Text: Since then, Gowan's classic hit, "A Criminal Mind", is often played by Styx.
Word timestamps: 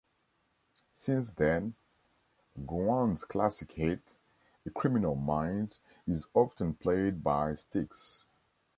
Since 0.93 1.29
then, 1.33 1.75
Gowan's 2.65 3.23
classic 3.23 3.73
hit, 3.73 4.01
"A 4.65 4.71
Criminal 4.71 5.13
Mind", 5.13 5.77
is 6.07 6.25
often 6.33 6.73
played 6.73 7.23
by 7.23 7.53
Styx. 7.53 8.25